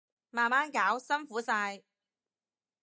[0.31, 1.83] 慢慢搞，辛苦晒